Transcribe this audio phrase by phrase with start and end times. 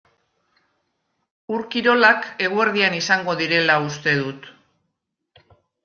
[1.57, 4.53] Ur-kirolak eguerdian izango direla uste dut.